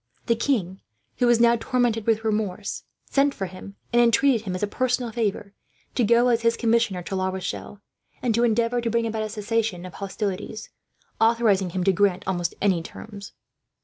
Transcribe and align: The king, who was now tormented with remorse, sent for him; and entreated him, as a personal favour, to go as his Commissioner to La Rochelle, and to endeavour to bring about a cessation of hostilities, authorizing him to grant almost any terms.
The 0.25 0.35
king, 0.35 0.81
who 1.17 1.27
was 1.27 1.39
now 1.39 1.55
tormented 1.57 2.07
with 2.07 2.23
remorse, 2.23 2.85
sent 3.11 3.35
for 3.35 3.45
him; 3.45 3.75
and 3.93 4.01
entreated 4.01 4.47
him, 4.47 4.55
as 4.55 4.63
a 4.63 4.67
personal 4.67 5.11
favour, 5.11 5.53
to 5.93 6.03
go 6.03 6.29
as 6.29 6.41
his 6.41 6.57
Commissioner 6.57 7.03
to 7.03 7.15
La 7.15 7.29
Rochelle, 7.29 7.79
and 8.19 8.33
to 8.33 8.43
endeavour 8.43 8.81
to 8.81 8.89
bring 8.89 9.05
about 9.05 9.21
a 9.21 9.29
cessation 9.29 9.85
of 9.85 9.93
hostilities, 9.93 10.71
authorizing 11.19 11.69
him 11.69 11.83
to 11.83 11.93
grant 11.93 12.23
almost 12.25 12.55
any 12.63 12.81
terms. 12.81 13.33